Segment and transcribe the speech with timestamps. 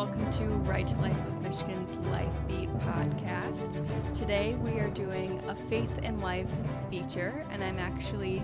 [0.00, 4.16] welcome to Right to Life of Michigan's Life Beat podcast.
[4.16, 6.48] Today we are doing a Faith in Life
[6.88, 8.42] feature, and I'm actually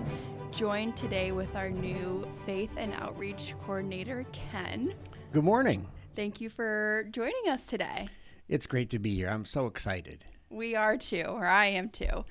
[0.51, 4.93] joined today with our new Faith and Outreach Coordinator, Ken.
[5.31, 5.87] Good morning.
[6.15, 8.07] Thank you for joining us today.
[8.47, 9.29] It's great to be here.
[9.29, 10.25] I'm so excited.
[10.51, 12.23] We are too, or I am too.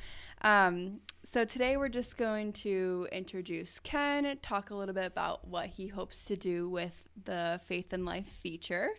[0.43, 5.67] Um, so today we're just going to introduce Ken, talk a little bit about what
[5.67, 8.91] he hopes to do with the Faith in Life feature,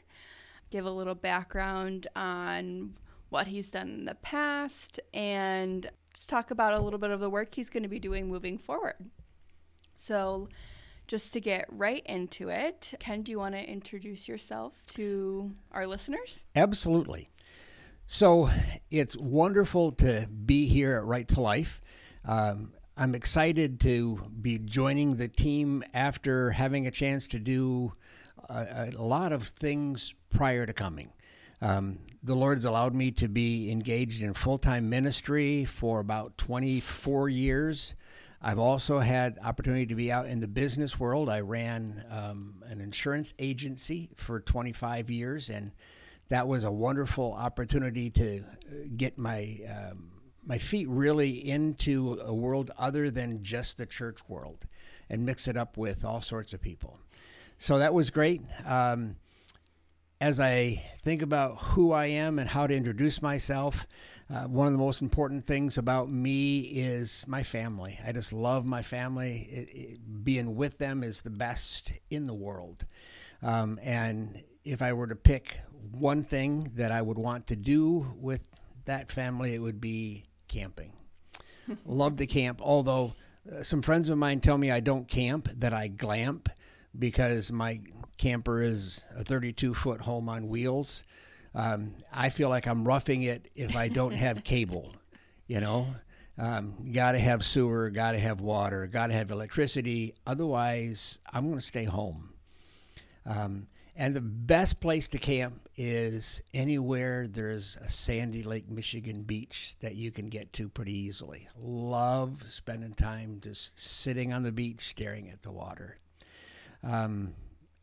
[0.69, 2.95] give a little background on
[3.29, 7.29] what he's done in the past, and just talk about a little bit of the
[7.29, 8.95] work he's going to be doing moving forward.
[9.95, 10.49] So,
[11.07, 15.87] just to get right into it, Ken, do you want to introduce yourself to our
[15.87, 16.43] listeners?
[16.57, 17.29] Absolutely.
[18.05, 18.49] So,
[18.91, 21.79] it's wonderful to be here at Right to Life.
[22.27, 27.93] Um, I'm excited to be joining the team after having a chance to do
[28.49, 31.13] a, a lot of things prior to coming.
[31.61, 37.29] Um, the Lord's allowed me to be engaged in full time ministry for about 24
[37.29, 37.95] years.
[38.41, 41.29] I've also had opportunity to be out in the business world.
[41.29, 45.71] I ran um, an insurance agency for 25 years, and
[46.29, 48.43] that was a wonderful opportunity to
[48.95, 50.11] get my um,
[50.47, 54.65] my feet really into a world other than just the church world,
[55.09, 56.99] and mix it up with all sorts of people.
[57.57, 58.41] So that was great.
[58.65, 59.17] Um,
[60.19, 63.85] as I think about who I am and how to introduce myself,
[64.29, 67.99] uh, one of the most important things about me is my family.
[68.05, 69.47] I just love my family.
[69.51, 72.85] It, it, being with them is the best in the world.
[73.43, 75.59] Um, and if I were to pick
[75.91, 78.47] one thing that I would want to do with
[78.85, 80.93] that family, it would be camping.
[81.85, 83.13] love to camp, although
[83.51, 86.49] uh, some friends of mine tell me I don't camp, that I glamp
[86.97, 87.81] because my
[88.17, 91.03] camper is a 32 foot home on wheels.
[91.53, 94.95] Um, I feel like I'm roughing it if I don't have cable,
[95.47, 95.87] you know.
[96.39, 100.13] Um, got to have sewer, got to have water, got to have electricity.
[100.27, 102.33] Otherwise, I'm going to stay home.
[103.25, 109.75] Um, and the best place to camp is anywhere there's a sandy Lake Michigan beach
[109.81, 111.47] that you can get to pretty easily.
[111.63, 115.97] Love spending time just sitting on the beach staring at the water.
[116.83, 117.33] Um,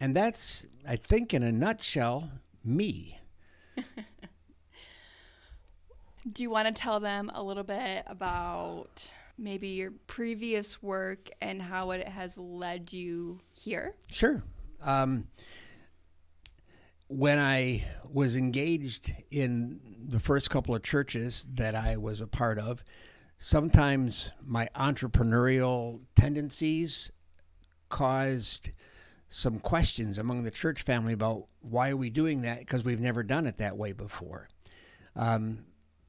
[0.00, 2.30] and that's, I think, in a nutshell,
[2.64, 3.20] me.
[6.32, 11.60] Do you want to tell them a little bit about maybe your previous work and
[11.60, 13.96] how it has led you here?
[14.10, 14.44] Sure.
[14.80, 15.26] Um,
[17.08, 22.58] when I was engaged in the first couple of churches that I was a part
[22.58, 22.82] of,
[23.36, 27.10] sometimes my entrepreneurial tendencies
[27.88, 28.70] caused
[29.28, 33.22] some questions among the church family about why are we doing that because we've never
[33.22, 34.48] done it that way before.
[35.16, 35.64] Um,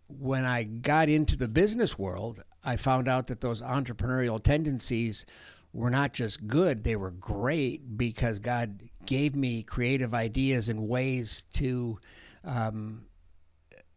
[0.07, 5.25] when I got into the business world, I found out that those entrepreneurial tendencies
[5.75, 11.43] were not just good, they were great because God gave me creative ideas and ways
[11.55, 11.97] to
[12.45, 13.05] um,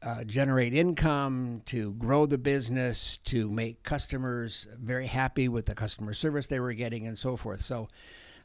[0.03, 6.13] uh, generate income, to grow the business, to make customers very happy with the customer
[6.13, 7.61] service they were getting, and so forth.
[7.61, 7.89] So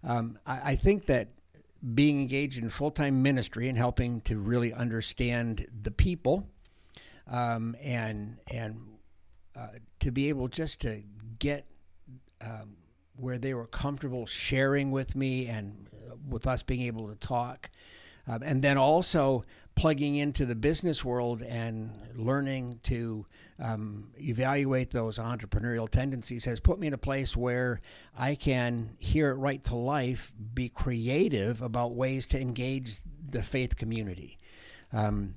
[0.04, 1.30] um, I, I think that
[1.96, 6.48] being engaged in full time ministry and helping to really understand the people
[7.28, 8.78] um, and and
[9.56, 9.70] uh,
[10.02, 11.02] to be able just to
[11.40, 11.66] get
[12.42, 12.78] um,
[13.16, 17.70] where they were comfortable sharing with me and uh, with us being able to talk.
[18.28, 19.44] Um, and then also
[19.76, 23.26] plugging into the business world and learning to
[23.60, 27.80] um, evaluate those entrepreneurial tendencies has put me in a place where
[28.18, 32.98] I can hear it right to life, be creative about ways to engage
[33.30, 34.38] the faith community.
[34.92, 35.36] Um,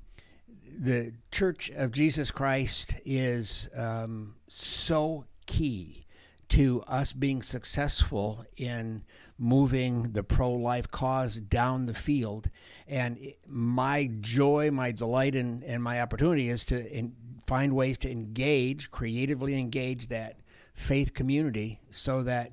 [0.78, 6.05] the Church of Jesus Christ is um, so key
[6.48, 9.02] to us being successful in
[9.38, 12.48] moving the pro life cause down the field.
[12.86, 17.14] And my joy, my delight, and, and my opportunity is to in,
[17.46, 20.36] find ways to engage, creatively engage that
[20.74, 22.52] faith community so that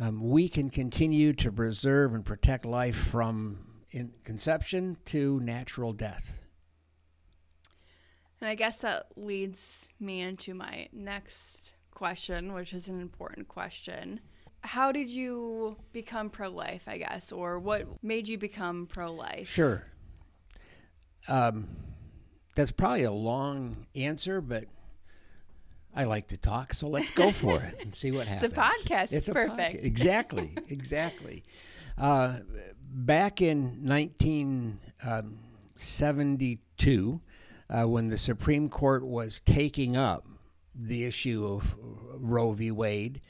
[0.00, 3.58] um, we can continue to preserve and protect life from
[4.24, 6.38] conception to natural death.
[8.40, 14.20] And I guess that leads me into my next question, which is an important question.
[14.60, 19.48] How did you become pro life, I guess, or what made you become pro life?
[19.48, 19.84] Sure.
[21.26, 21.68] Um,
[22.54, 24.64] that's probably a long answer, but
[25.94, 28.52] I like to talk, so let's go for it and see what happens.
[28.52, 29.12] it's a podcast.
[29.12, 29.82] It's, perfect.
[29.82, 31.42] Podca- exactly, exactly.
[31.96, 32.38] Uh,
[32.92, 35.38] back in 19 um,
[35.74, 37.20] 72,
[37.68, 40.24] uh, when the Supreme Court was taking up
[40.78, 41.74] the issue of
[42.14, 42.70] Roe v.
[42.70, 43.20] Wade,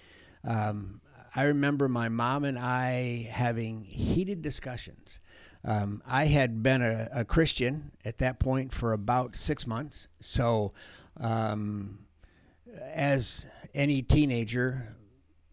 [0.45, 1.01] um,
[1.35, 5.21] I remember my mom and I having heated discussions.
[5.65, 10.09] Um, I had been a, a, Christian at that point for about six months.
[10.21, 10.73] So,
[11.19, 11.99] um,
[12.81, 14.97] as any teenager,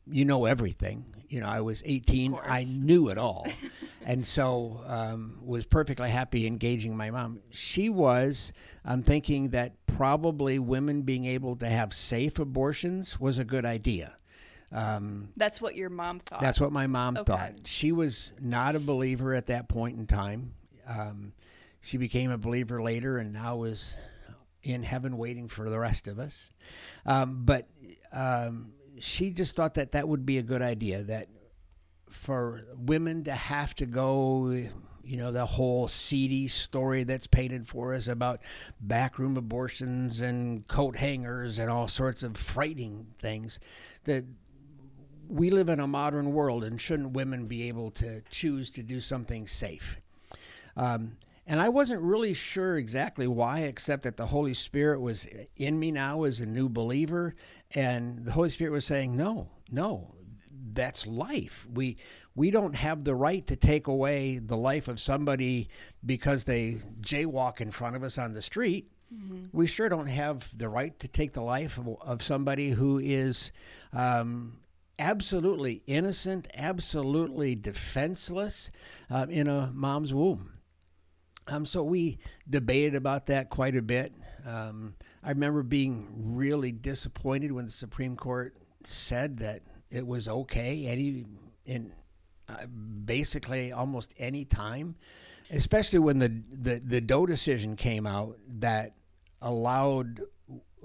[0.07, 1.06] you know everything.
[1.27, 3.47] You know, I was 18, I knew it all.
[4.06, 7.42] and so um, was perfectly happy engaging my mom.
[7.50, 8.54] She was
[8.86, 14.16] I'm thinking that probably women being able to have safe abortions was a good idea.
[14.72, 16.42] Um, that's what your mom thought.
[16.42, 17.31] That's what my mom okay.
[17.31, 17.54] thought.
[17.66, 20.54] She was not a believer at that point in time.
[20.88, 21.34] Um,
[21.81, 23.96] she became a believer later, and now is
[24.63, 26.52] in heaven waiting for the rest of us.
[27.06, 27.68] Um, but
[28.12, 31.04] um, she just thought that that would be a good idea.
[31.04, 31.28] That
[32.15, 34.47] for women to have to go
[35.03, 38.41] you know the whole seedy story that's painted for us about
[38.81, 43.59] backroom abortions and coat hangers and all sorts of frightening things
[44.06, 44.25] that
[45.27, 49.00] we live in a modern world, and shouldn't women be able to choose to do
[49.00, 49.97] something safe?
[50.77, 55.79] Um, and I wasn't really sure exactly why, except that the Holy Spirit was in
[55.79, 57.35] me now as a new believer,
[57.73, 60.14] and the Holy Spirit was saying, "No, no,
[60.73, 61.67] that's life.
[61.71, 61.97] We
[62.35, 65.69] we don't have the right to take away the life of somebody
[66.06, 68.91] because they jaywalk in front of us on the street.
[69.13, 69.45] Mm-hmm.
[69.51, 73.51] We sure don't have the right to take the life of, of somebody who is
[73.94, 74.57] um,
[75.00, 78.71] absolutely innocent, absolutely defenseless
[79.09, 80.51] uh, in a mom's womb.
[81.47, 82.18] Um, so we
[82.50, 84.13] debated about that quite a bit.
[84.45, 90.87] Um, I remember being really disappointed when the Supreme Court said that it was okay
[90.87, 91.25] any
[91.65, 91.91] in
[92.47, 94.95] uh, basically almost any time,
[95.49, 98.93] especially when the, the the Doe decision came out that
[99.41, 100.21] allowed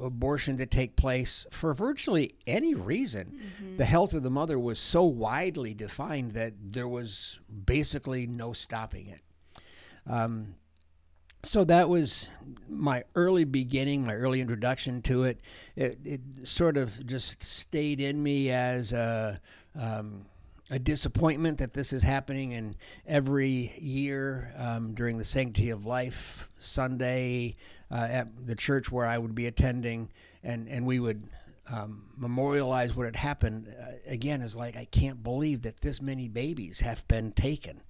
[0.00, 3.26] abortion to take place for virtually any reason.
[3.26, 3.76] Mm-hmm.
[3.76, 9.08] The health of the mother was so widely defined that there was basically no stopping
[9.08, 9.20] it.
[10.06, 10.54] Um,
[11.42, 12.28] so that was
[12.68, 15.40] my early beginning, my early introduction to it.
[15.76, 19.40] It, it sort of just stayed in me as a,
[19.78, 20.26] um,
[20.70, 22.54] a disappointment that this is happening.
[22.54, 22.76] And
[23.06, 27.54] every year um, during the Sanctity of Life Sunday,
[27.90, 30.10] uh, at the church where I would be attending,
[30.44, 31.24] and, and we would
[31.72, 33.74] um, memorialize what had happened.
[33.80, 37.82] Uh, again, is like, I can't believe that this many babies have been taken.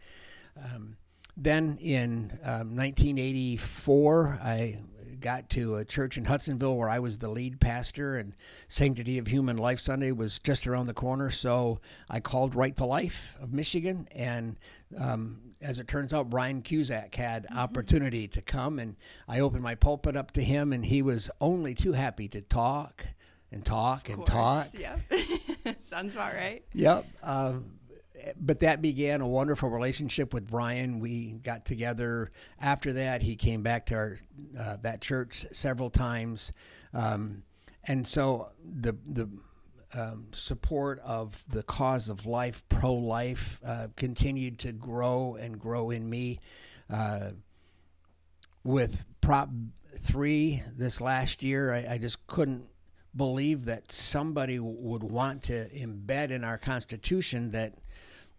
[0.57, 0.97] Um,
[1.43, 4.79] then in um, 1984, I
[5.21, 8.35] got to a church in Hudsonville where I was the lead pastor, and
[8.69, 11.31] Sanctity of Human Life Sunday was just around the corner.
[11.31, 14.59] So I called Right to Life of Michigan, and
[14.99, 17.59] um, as it turns out, Brian Cusack had mm-hmm.
[17.59, 18.97] opportunity to come, and
[19.27, 23.07] I opened my pulpit up to him, and he was only too happy to talk
[23.51, 24.69] and talk and talk.
[24.79, 25.01] Yep,
[25.89, 26.65] sounds about right.
[26.75, 27.07] Yep.
[27.23, 27.55] Uh,
[28.41, 31.01] but that began a wonderful relationship with Brian.
[31.01, 32.31] We got together
[32.61, 33.23] after that.
[33.23, 34.21] He came back to our
[34.59, 36.53] uh, that church several times,
[36.95, 37.43] um,
[37.85, 39.29] and so the the
[39.95, 45.91] um, support of the cause of life, pro life, uh, continued to grow and grow
[45.91, 46.39] in me.
[46.89, 47.31] Uh,
[48.63, 49.49] with Prop
[49.97, 52.69] 3 this last year, I, I, just couldn't
[53.17, 57.75] believe that somebody would want to embed in our Constitution that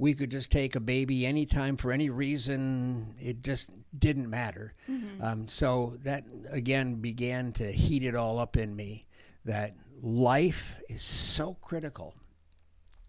[0.02, 3.14] we could just take a baby anytime for any reason.
[3.22, 4.74] It just didn't matter.
[4.90, 5.24] Mm-hmm.
[5.24, 9.06] Um, so that, again, began to heat it all up in me
[9.46, 12.16] that life is so critical.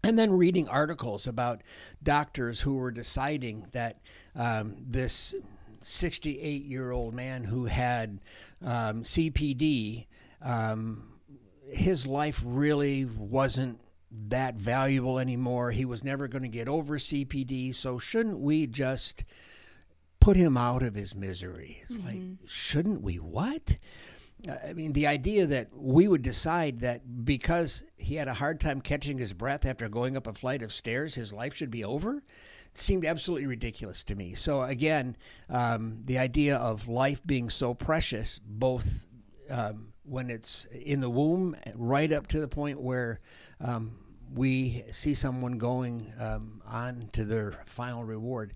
[0.04, 1.62] And then reading articles about
[2.02, 4.02] doctors who were deciding that
[4.36, 5.34] um, this
[5.80, 8.20] 68 year old man who had
[8.62, 10.04] um, CPD,
[10.42, 11.04] um,
[11.70, 13.78] his life really wasn't
[14.28, 15.70] that valuable anymore.
[15.70, 17.74] He was never going to get over CPD.
[17.74, 19.24] So, shouldn't we just
[20.20, 21.80] put him out of his misery?
[21.82, 22.06] It's mm-hmm.
[22.06, 23.76] like, shouldn't we what?
[24.66, 28.80] I mean, the idea that we would decide that because he had a hard time
[28.80, 32.22] catching his breath after going up a flight of stairs, his life should be over
[32.74, 34.34] seemed absolutely ridiculous to me.
[34.34, 35.16] So, again,
[35.48, 39.06] um, the idea of life being so precious, both
[39.50, 43.20] um, when it's in the womb, right up to the point where
[43.62, 43.92] um,
[44.34, 48.54] we see someone going um, on to their final reward.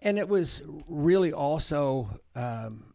[0.00, 2.92] And it was really also um,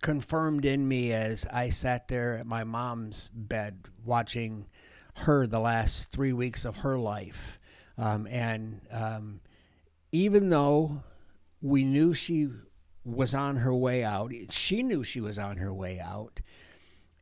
[0.00, 4.66] confirmed in me as I sat there at my mom's bed watching
[5.14, 7.58] her the last three weeks of her life.
[7.98, 9.40] Um, and um,
[10.12, 11.02] even though
[11.60, 12.48] we knew she
[13.04, 14.32] was on her way out.
[14.50, 16.40] She knew she was on her way out,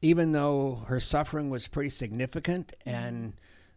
[0.07, 3.33] even though her suffering was pretty significant and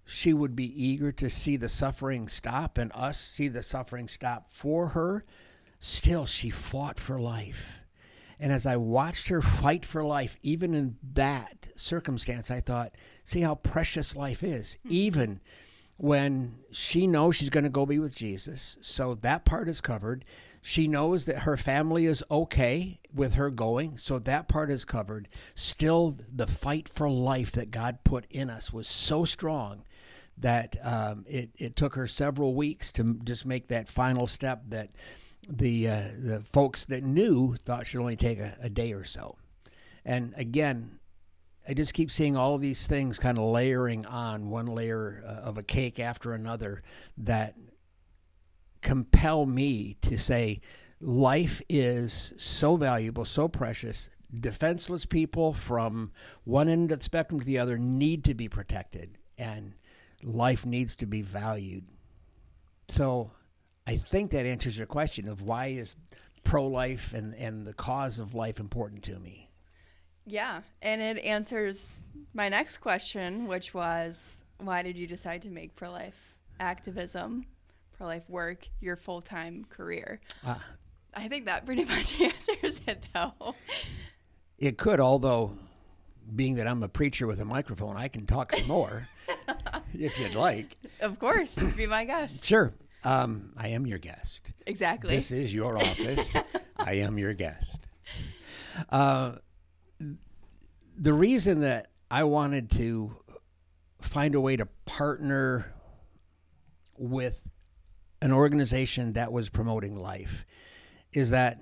[0.06, 4.54] she would be eager to see the suffering stop and us see the suffering stop
[4.54, 5.26] for her.
[5.80, 7.80] Still, she fought for life.
[8.40, 12.92] And as I watched her fight for life, even in that circumstance, I thought,
[13.24, 14.90] see how precious life is, mm-hmm.
[14.92, 15.42] even
[16.00, 18.78] when she knows she's going to go be with Jesus.
[18.80, 20.24] So that part is covered.
[20.62, 23.98] She knows that her family is okay with her going.
[23.98, 25.28] So that part is covered.
[25.56, 29.84] Still, the fight for life that God put in us was so strong
[30.38, 34.92] that um, it, it took her several weeks to just make that final step that
[35.50, 39.36] the uh, the folks that knew thought should only take a, a day or so.
[40.06, 40.99] And again,
[41.70, 45.60] I just keep seeing all these things kind of layering on one layer uh, of
[45.60, 46.82] a cake after another
[47.20, 47.54] that
[48.82, 50.62] compel me to say
[51.00, 54.10] life is so valuable, so precious.
[54.40, 56.12] Defenseless people from
[56.44, 59.76] one end of the spectrum to the other need to be protected, and
[60.24, 61.86] life needs to be valued.
[62.88, 63.30] So
[63.86, 65.96] I think that answers your question of why is
[66.44, 69.49] pro life and, and the cause of life important to me.
[70.26, 75.76] Yeah, and it answers my next question, which was why did you decide to make
[75.76, 77.46] pro life activism,
[77.98, 80.20] pro life work your full time career?
[80.46, 80.64] Ah.
[81.14, 83.56] I think that pretty much answers it, though.
[84.58, 85.52] It could, although
[86.36, 89.08] being that I'm a preacher with a microphone, I can talk some more
[89.94, 90.78] if you'd like.
[91.02, 92.46] Of course, be my guest.
[92.50, 92.74] Sure.
[93.04, 94.54] Um, I am your guest.
[94.68, 95.16] Exactly.
[95.16, 96.36] This is your office.
[96.78, 97.80] I am your guest.
[98.90, 99.34] Uh,
[101.00, 103.16] the reason that I wanted to
[104.02, 105.74] find a way to partner
[106.98, 107.40] with
[108.22, 110.46] an organization that was promoting life
[111.14, 111.58] is that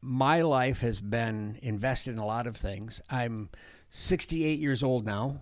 [0.00, 3.00] my life has been invested in a lot of things.
[3.08, 3.48] I'm
[3.90, 5.40] 68 years old now.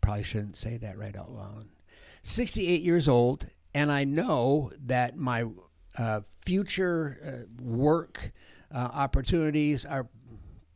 [0.00, 1.66] Probably shouldn't say that right out loud.
[2.22, 5.44] 68 years old, and I know that my
[5.98, 8.32] uh, future uh, work
[8.74, 10.08] uh, opportunities are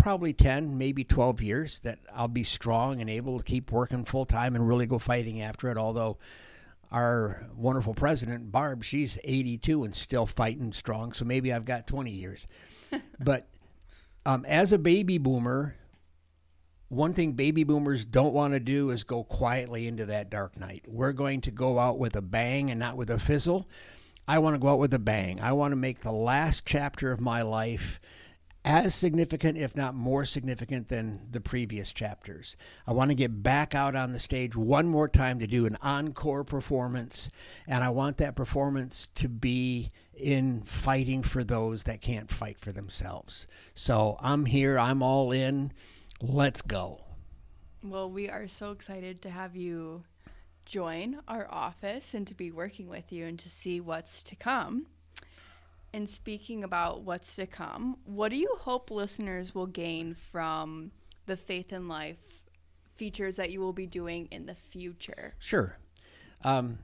[0.07, 4.25] probably 10, maybe 12 years that I'll be strong and able to keep working full
[4.25, 5.77] time and really go fighting after it.
[5.77, 6.19] Although
[6.93, 11.13] our wonderful president, Barb, she's 82 and still fighting strong.
[11.13, 12.47] So maybe I've got 20 years.
[13.19, 13.49] but
[14.25, 15.75] um, as a baby boomer,
[16.87, 20.85] one thing baby boomers don't want to do is go quietly into that dark night.
[20.87, 23.69] We're going to go out with a bang and not with a fizzle.
[24.29, 25.41] I want to go out with a bang.
[25.41, 27.99] I want to make the last chapter of my life
[28.67, 32.57] as significant, if not more significant, than the previous chapters.
[32.85, 35.79] I want to get back out on the stage one more time to do an
[35.81, 37.31] encore performance,
[37.69, 42.73] and I want that performance to be in fighting for those that can't fight for
[42.73, 43.47] themselves.
[43.75, 45.73] So I'm here, I'm all in.
[46.21, 47.05] Let's go.
[47.85, 50.03] Well, we are so excited to have you
[50.65, 54.87] join our office and to be working with you and to see what's to come.
[55.97, 60.91] And speaking about what's to come, what do you hope listeners will gain from
[61.25, 62.19] the Faith in Life
[62.97, 65.33] features that you will be doing in the future?
[65.39, 65.79] Sure.
[66.45, 66.81] Um,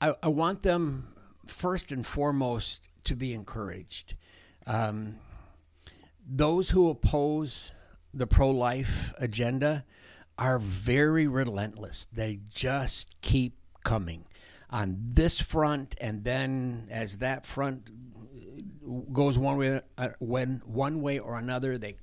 [0.00, 1.14] I, I, want them
[1.46, 4.14] first and foremost to be encouraged.
[4.66, 5.20] Um,
[6.28, 7.72] those who oppose
[8.12, 9.84] the pro life agenda
[10.36, 12.08] are very relentless.
[12.12, 14.24] They just keep coming
[14.70, 17.97] on this front, and then as that front
[19.12, 21.96] goes one way, uh, when one way or another, they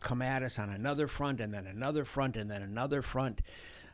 [0.00, 3.42] come at us on another front, and then another front, and then another front.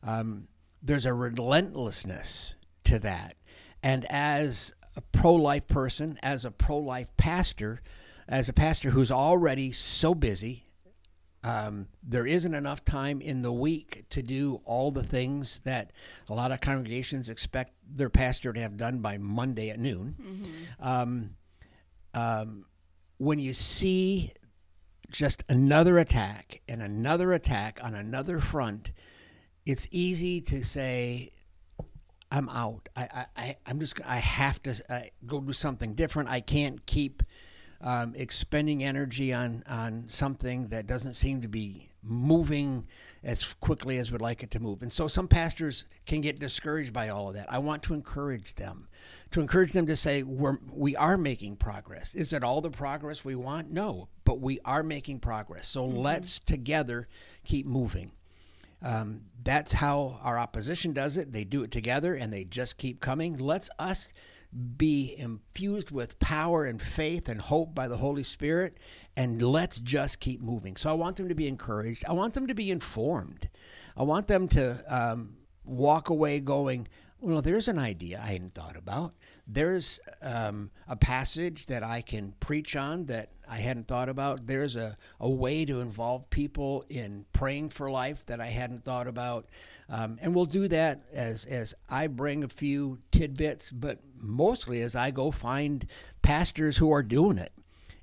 [0.02, 0.48] Um,
[0.82, 3.36] there's a relentlessness to that,
[3.82, 7.80] and as a pro life person, as a pro life pastor,
[8.28, 10.64] as a pastor who's already so busy
[11.44, 15.92] um, there isn't enough time in the week to do all the things that
[16.28, 20.16] a lot of congregations expect their pastor to have done by Monday at noon.
[20.20, 20.88] Mm-hmm.
[20.88, 21.30] Um,
[22.14, 22.64] um,
[23.18, 24.33] when you see
[25.11, 28.90] just another attack and another attack on another front,
[29.66, 31.30] it's easy to say,
[32.30, 32.88] I'm out.
[32.97, 36.28] I, I, I'm just, I have to uh, go do something different.
[36.28, 37.23] I can't keep
[37.80, 42.87] um, expending energy on, on something that doesn't seem to be moving
[43.23, 44.82] as quickly as we'd like it to move.
[44.82, 47.52] And so some pastors can get discouraged by all of that.
[47.52, 48.88] I want to encourage them,
[49.30, 52.14] to encourage them to say, We're, we are making progress.
[52.14, 53.70] Is it all the progress we want?
[53.70, 55.66] No, but we are making progress.
[55.66, 55.99] So mm-hmm.
[55.99, 57.08] let's together
[57.44, 58.12] keep moving.
[58.82, 61.32] Um, that's how our opposition does it.
[61.32, 63.38] They do it together and they just keep coming.
[63.38, 64.12] Let's us
[64.54, 68.76] be infused with power and faith and hope by the Holy Spirit,
[69.16, 70.76] and let's just keep moving.
[70.76, 72.04] So I want them to be encouraged.
[72.08, 73.49] I want them to be informed.
[73.96, 76.88] I want them to um, walk away going,
[77.20, 79.14] well, there's an idea I hadn't thought about.
[79.46, 84.46] There's um, a passage that I can preach on that I hadn't thought about.
[84.46, 89.06] There's a, a way to involve people in praying for life that I hadn't thought
[89.06, 89.46] about.
[89.90, 94.96] Um, and we'll do that as, as I bring a few tidbits, but mostly as
[94.96, 95.86] I go find
[96.22, 97.52] pastors who are doing it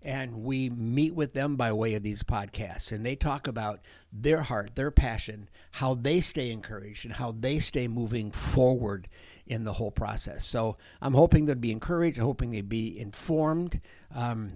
[0.03, 3.79] and we meet with them by way of these podcasts and they talk about
[4.11, 9.07] their heart their passion how they stay encouraged and how they stay moving forward
[9.51, 13.79] in the whole process so i'm hoping they'd be encouraged hoping they'd be informed
[14.15, 14.53] um,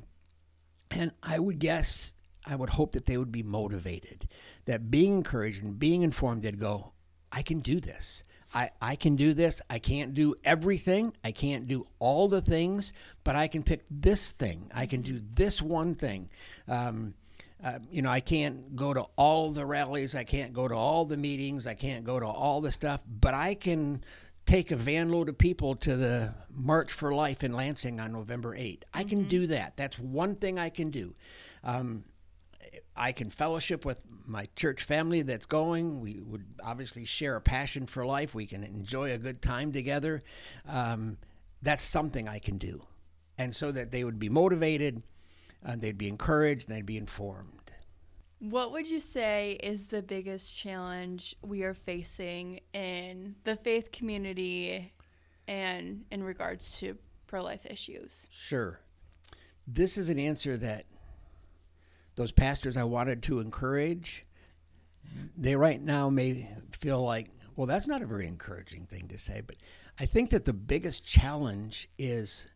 [0.90, 2.14] and i would guess
[2.46, 4.26] i would hope that they would be motivated
[4.66, 6.94] that being encouraged and being informed they'd go
[7.32, 8.24] i can do this
[8.54, 9.62] I, I can do this.
[9.70, 11.14] I can't do everything.
[11.26, 12.94] I can't do all the things,
[13.26, 14.72] but I can pick this thing.
[14.74, 16.30] I can do this one thing.
[16.70, 17.16] Um,
[17.64, 20.16] uh, you know, I can't go to all the rallies.
[20.16, 21.68] I can't go to all the meetings.
[21.68, 24.04] I can't go to all the stuff, but I can
[24.46, 28.56] take a van load of people to the March for Life in Lansing on November
[28.56, 28.84] 8th.
[28.94, 29.30] I can mm-hmm.
[29.30, 29.76] do that.
[29.76, 31.14] That's one thing I can do.
[31.64, 32.04] Um,
[32.96, 36.02] I can fellowship with my church family that's going.
[36.02, 38.36] We would obviously share a passion for life.
[38.36, 40.24] We can enjoy a good time together.
[40.68, 41.18] Um,
[41.62, 42.82] that's something I can do.
[43.38, 45.04] And so that they would be motivated,
[45.64, 47.65] and they'd be encouraged, and they'd be informed.
[48.40, 54.92] What would you say is the biggest challenge we are facing in the faith community
[55.48, 58.28] and in regards to pro life issues?
[58.30, 58.80] Sure.
[59.68, 60.86] This is an answer that
[62.16, 64.24] those pastors I wanted to encourage,
[65.38, 69.42] they right now may feel like, well, that's not a very encouraging thing to say.
[69.46, 69.56] But
[70.00, 72.48] I think that the biggest challenge is,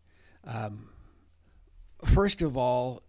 [0.45, 0.89] um,
[2.05, 3.03] first of all,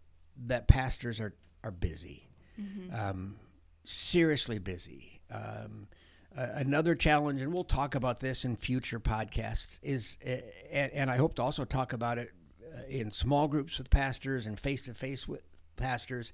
[0.46, 2.29] that pastors are, are busy,
[2.60, 2.94] mm-hmm.
[2.94, 3.36] um,
[3.84, 5.20] seriously busy.
[5.32, 5.88] Um,
[6.36, 10.36] uh, another challenge, and we'll talk about this in future podcasts, is, uh,
[10.70, 12.30] and, and, I hope to also talk about it
[12.62, 16.32] uh, in small groups with pastors and face to face with pastors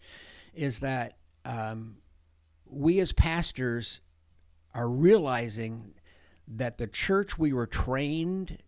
[0.55, 1.97] is that um,
[2.67, 4.01] we as pastors
[4.75, 5.95] are realizing
[6.49, 8.59] that the church we were trained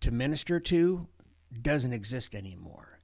[0.00, 1.06] to minister to
[1.62, 2.95] doesn't exist anymore.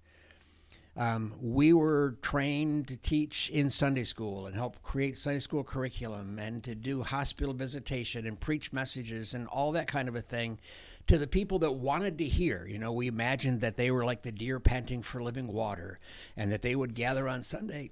[0.97, 6.39] Um, we were trained to teach in Sunday school and help create Sunday school curriculum
[6.39, 10.59] and to do hospital visitation and preach messages and all that kind of a thing
[11.07, 12.67] to the people that wanted to hear.
[12.69, 15.99] You know, we imagined that they were like the deer panting for living water
[16.37, 17.91] and that they would gather on Sunday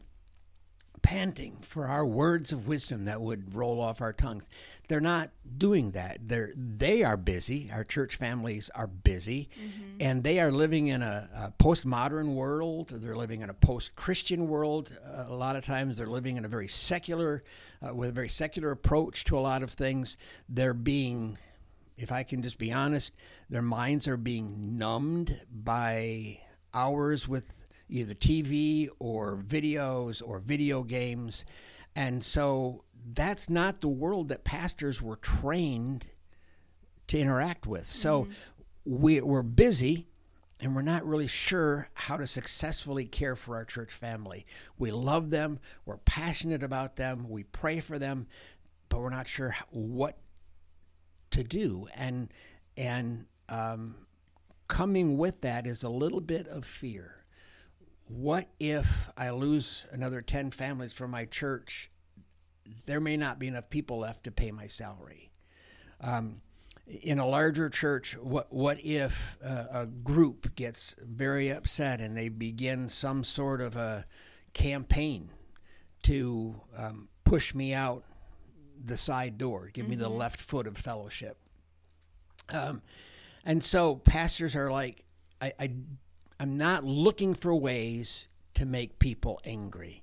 [1.02, 4.44] panting for our words of wisdom that would roll off our tongues.
[4.88, 6.18] They're not doing that.
[6.26, 7.70] They're they are busy.
[7.72, 9.96] Our church families are busy, mm-hmm.
[10.00, 12.90] and they are living in a, a, postmodern world.
[12.94, 14.96] They're living in a post-Christian world.
[15.04, 17.42] Uh, a lot of times, they're living in a very secular,
[17.86, 20.16] uh, with a very secular approach to a lot of things.
[20.48, 21.38] They're being
[21.96, 23.14] if I can just be honest,
[23.50, 26.40] their minds are being numbed by
[26.72, 27.52] hours with
[27.90, 31.44] either TV or videos or video games.
[31.94, 36.08] And so that's not the world that pastors were trained
[37.08, 37.88] to interact with.
[37.88, 39.02] So mm-hmm.
[39.02, 40.06] we, we're busy
[40.60, 44.46] and we're not really sure how to successfully care for our church family.
[44.78, 48.26] We love them, we're passionate about them, we pray for them,
[48.88, 50.18] but we're not sure what
[51.30, 52.32] to do, and
[52.76, 53.94] and um,
[54.68, 57.19] coming with that is a little bit of fear.
[58.10, 61.88] What if I lose another ten families from my church?
[62.86, 65.30] There may not be enough people left to pay my salary.
[66.00, 66.40] Um,
[66.86, 72.28] in a larger church, what what if uh, a group gets very upset and they
[72.28, 74.04] begin some sort of a
[74.54, 75.30] campaign
[76.02, 78.02] to um, push me out
[78.84, 79.90] the side door, give mm-hmm.
[79.90, 80.18] me the mm-hmm.
[80.18, 81.38] left foot of fellowship.
[82.48, 82.82] Um,
[83.44, 85.04] and so pastors are like,
[85.40, 85.70] I, I,
[86.40, 90.02] I'm not looking for ways to make people angry.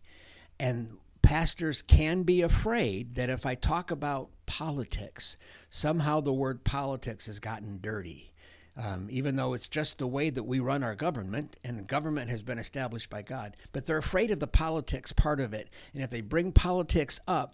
[0.60, 5.36] And pastors can be afraid that if I talk about politics,
[5.72, 8.34] somehow the word politics has gotten dirty.
[8.78, 12.44] Um, even though it's just the way that we run our government, and government has
[12.44, 13.58] been established by God.
[13.72, 15.72] But they're afraid of the politics part of it.
[15.96, 17.54] And if they bring politics up,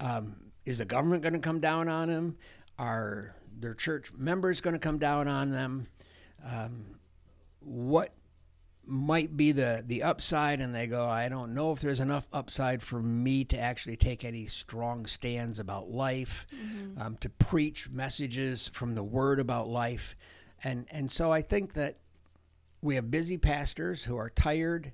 [0.00, 2.36] um, is the government going to come down on them?
[2.76, 5.86] Are their church members going to come down on them?
[6.44, 6.97] Um,
[7.60, 8.12] what
[8.84, 12.82] might be the the upside and they go i don't know if there's enough upside
[12.82, 17.00] for me to actually take any strong stands about life mm-hmm.
[17.00, 20.14] um, to preach messages from the word about life
[20.62, 21.96] And and so I think that
[22.80, 24.92] we have busy pastors who are tired,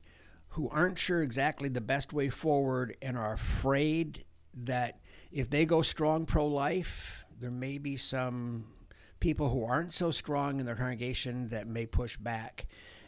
[0.50, 4.24] who aren't sure exactly the best way forward, and are afraid
[4.54, 5.00] that
[5.32, 8.64] if they go strong pro life, there may be some
[9.24, 12.66] people who aren't so strong in their congregation that may push back.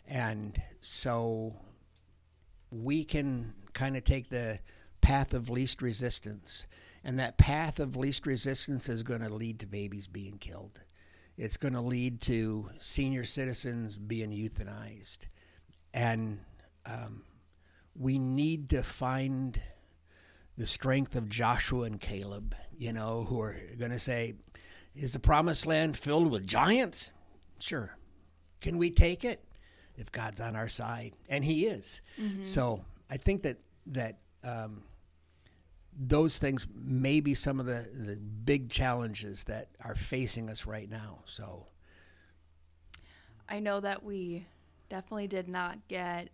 [0.09, 1.53] And so
[2.71, 4.61] we can kind of take the
[5.03, 6.67] path of least resistance.
[7.05, 10.81] And that path of least resistance is going to lead to babies being killed.
[11.37, 15.19] It's going to lead to senior citizens being euthanized.
[15.93, 16.41] And
[16.87, 17.25] um,
[17.95, 19.61] we need to find
[20.57, 24.37] the strength of Joshua and Caleb, you know, who are going to say,
[24.97, 27.13] Is the promised land filled with giants?
[27.59, 27.97] Sure.
[28.61, 29.43] Can we take it?
[29.97, 31.17] If God's on our side.
[31.29, 32.01] And He is.
[32.21, 32.43] Mm-hmm.
[32.43, 34.83] So I think that, that, um,
[35.99, 40.91] those things may be some of the, the big challenges that are facing us right
[40.91, 41.21] now.
[41.25, 41.67] So
[43.49, 44.47] I know that we
[44.89, 46.29] definitely did not get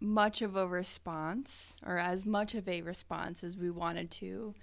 [0.00, 4.54] much of a response or as much of a response as we wanted to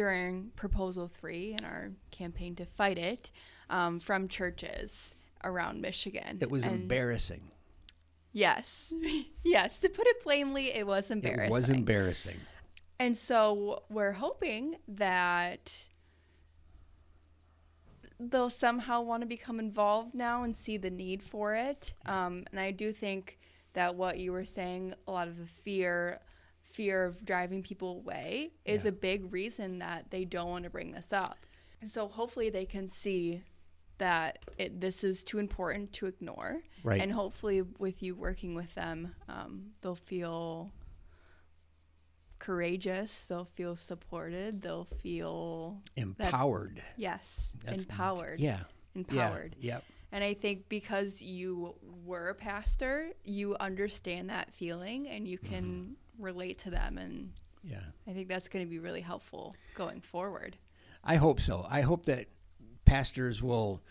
[0.00, 3.30] during proposal three in our campaign to fight it
[3.68, 6.38] um, from churches around Michigan.
[6.40, 7.42] It was and embarrassing.
[8.32, 8.94] Yes.
[9.44, 9.78] yes.
[9.80, 11.44] To put it plainly, it was embarrassing.
[11.44, 12.36] It was embarrassing.
[12.98, 15.88] And so we're hoping that
[18.18, 21.92] they'll somehow want to become involved now and see the need for it.
[22.06, 23.38] Um, and I do think
[23.74, 26.20] that what you were saying, a lot of the fear
[26.70, 28.90] fear of driving people away is yeah.
[28.90, 31.38] a big reason that they don't want to bring this up.
[31.80, 33.42] And so hopefully they can see
[33.98, 36.62] that it, this is too important to ignore.
[36.82, 37.00] Right.
[37.00, 40.72] And hopefully with you working with them, um, they'll feel
[42.38, 43.26] courageous.
[43.28, 44.62] They'll feel supported.
[44.62, 46.76] They'll feel empowered.
[46.76, 48.40] That, yes, That's, empowered.
[48.40, 48.60] Yeah.
[48.94, 49.56] Empowered.
[49.58, 49.74] Yeah.
[49.74, 49.84] Yep.
[50.12, 55.64] And I think because you were a pastor, you understand that feeling and you can
[55.64, 55.92] mm-hmm.
[56.20, 56.98] Relate to them.
[56.98, 60.56] And yeah, I think that's going to be really helpful going forward.
[61.02, 61.66] I hope so.
[61.68, 62.26] I hope that
[62.84, 63.82] pastors will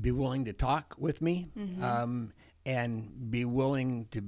[0.00, 1.82] be willing to talk with me mm-hmm.
[1.84, 2.32] um,
[2.66, 4.22] and be willing to.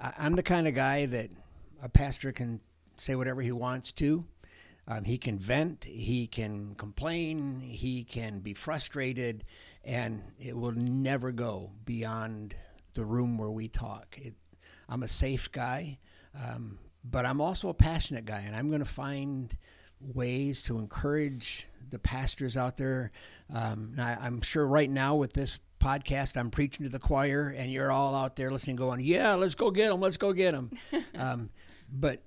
[0.00, 1.30] Uh, I'm the kind of guy that
[1.82, 2.60] a pastor can
[2.96, 4.24] say whatever he wants to.
[4.88, 9.44] Um, he can vent, he can complain, he can be frustrated,
[9.84, 12.56] and it will never go beyond
[12.94, 14.18] the room where we talk.
[14.20, 14.34] It,
[14.88, 15.98] I'm a safe guy,
[16.34, 19.56] um, but I'm also a passionate guy, and I'm going to find
[20.00, 23.10] ways to encourage the pastors out there.
[23.52, 27.70] Um, I, am sure right now with this podcast, I'm preaching to the choir, and
[27.70, 30.70] you're all out there listening, going, "Yeah, let's go get them, let's go get them."
[31.16, 31.50] um,
[31.90, 32.22] but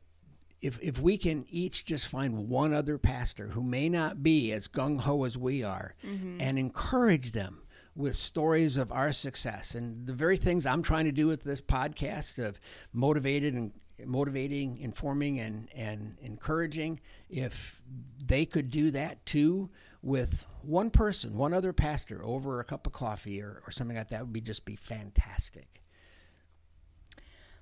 [0.62, 4.68] if if we can each just find one other pastor who may not be as
[4.68, 6.38] gung ho as we are, mm-hmm.
[6.40, 7.64] and encourage them
[7.96, 11.62] with stories of our success and the very things I'm trying to do with this
[11.62, 12.60] podcast of
[12.92, 13.72] motivated and
[14.08, 17.00] motivating, informing, and and encouraging.
[17.30, 17.82] If
[18.26, 19.70] they could do that too
[20.02, 24.10] with one person, one other pastor over a cup of coffee or, or something like
[24.10, 25.82] that, would be just be fantastic.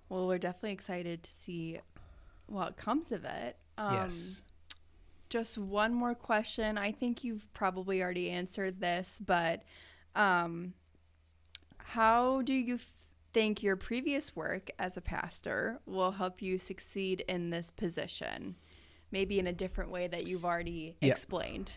[0.10, 1.80] Well, we're definitely excited to see
[2.48, 3.56] what comes of it.
[3.78, 4.44] Um, yes.
[5.30, 6.78] Just one more question.
[6.78, 9.64] I think you've probably already answered this, but
[10.16, 10.74] um,
[11.78, 12.78] how do you
[13.34, 18.56] think your previous work as a pastor will help you succeed in this position?
[19.12, 21.12] Maybe in a different way that you've already yep.
[21.12, 21.74] explained.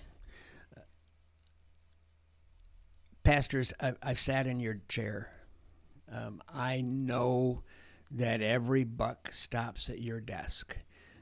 [3.23, 5.33] Pastors, I've, I've, sat in your chair.
[6.13, 7.63] Um, I know
[8.11, 10.77] that every buck stops at your desk.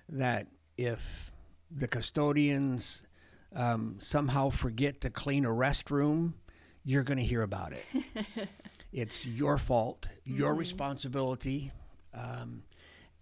[0.09, 1.33] That if
[1.71, 3.05] the custodians
[3.55, 6.35] um, somehow forget to clean a restroom,
[6.85, 7.85] you're going to hear about it.
[8.93, 10.59] it's your fault, your mm-hmm.
[10.59, 11.73] responsibility.
[12.13, 12.63] Um,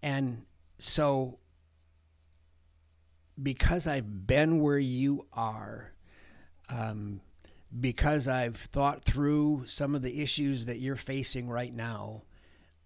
[0.02, 0.44] and
[0.78, 1.38] so,
[3.40, 5.92] because I've been where you are,
[6.68, 7.20] um,
[7.78, 12.22] because I've thought through some of the issues that you're facing right now,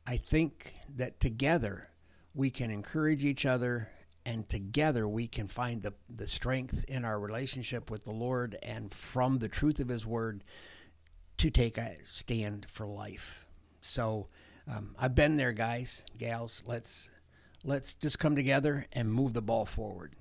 [0.07, 1.89] I think that together
[2.35, 3.89] we can encourage each other
[4.27, 8.93] and together we can find the, the strength in our relationship with the Lord and
[8.93, 10.45] from the truth of His Word
[11.39, 13.47] to take a stand for life.
[13.81, 14.29] So
[14.69, 16.63] um, I've been there, guys, gals.
[16.67, 17.11] Let's
[17.65, 20.13] let's just come together and move the ball forward.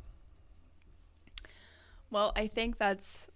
[2.10, 3.28] Well, I think that's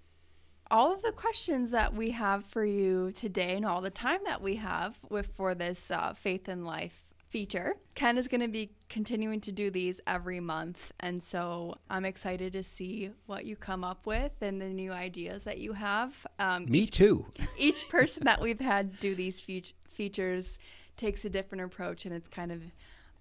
[0.69, 4.41] all of the questions that we have for you today and all the time that
[4.41, 7.75] we have with for this uh, faith in life feature.
[7.95, 10.93] Ken is going to be continuing to do these every month.
[10.99, 15.43] And so I'm excited to see what you come up with and the new ideas
[15.43, 16.25] that you have.
[16.39, 17.25] Um, Me each, too.
[17.57, 20.57] each person that we've had do these fe- features
[20.95, 22.61] takes a different approach, and it's kind of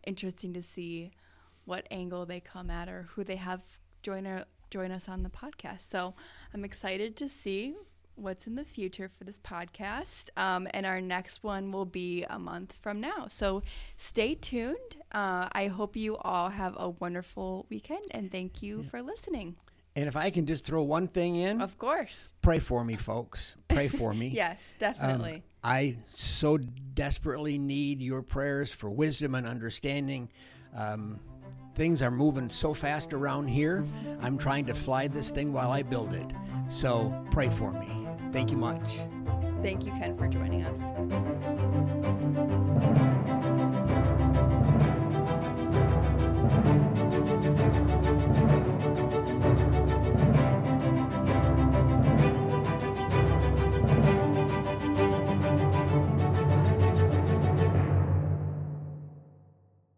[0.05, 1.11] interesting to see
[1.65, 3.61] what angle they come at or who they have
[4.03, 5.83] join, our, join us on the podcast.
[5.83, 6.15] So
[6.55, 7.75] I'm excited to see
[8.17, 10.31] what's in the future for this podcast.
[10.37, 13.27] Um, and our next one will be a month from now.
[13.29, 13.63] So
[13.97, 14.97] stay tuned.
[15.13, 18.89] Uh, I hope you all have a wonderful weekend and thank you yeah.
[18.91, 19.57] for listening.
[19.95, 23.57] And if I can just throw one thing in, of course, pray for me, folks.
[23.67, 24.29] Pray for me.
[24.35, 25.37] yes, definitely.
[25.37, 30.29] Um, I so desperately need your prayers for wisdom and understanding.
[30.77, 31.19] Um,
[31.75, 33.87] things are moving so fast around here.
[34.21, 36.31] I'm trying to fly this thing while I build it.
[36.69, 38.06] So pray for me.
[38.33, 39.01] Thank you much.
[39.63, 42.46] Thank you, Ken, for joining us.